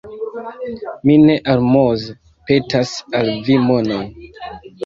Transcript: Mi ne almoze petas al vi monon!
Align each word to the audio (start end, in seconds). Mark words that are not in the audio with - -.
Mi 1.09 1.17
ne 1.25 1.35
almoze 1.53 2.17
petas 2.49 2.97
al 3.21 3.33
vi 3.49 3.63
monon! 3.69 4.13